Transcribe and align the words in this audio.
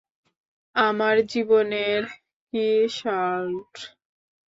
আমার 0.75 1.15
জীবনের 1.31 2.01
কী, 2.47 2.67
শার্লট? 2.97 3.73